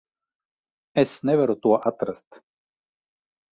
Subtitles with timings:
[1.01, 2.29] Es nevaru to atrast.